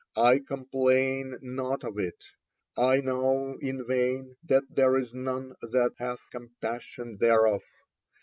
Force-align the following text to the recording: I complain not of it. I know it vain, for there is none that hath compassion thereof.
I 0.17 0.39
complain 0.39 1.37
not 1.43 1.83
of 1.83 1.99
it. 1.99 2.25
I 2.75 3.01
know 3.01 3.55
it 3.61 3.85
vain, 3.85 4.35
for 4.49 4.61
there 4.71 4.97
is 4.97 5.13
none 5.13 5.53
that 5.61 5.93
hath 5.99 6.27
compassion 6.31 7.17
thereof. 7.19 7.61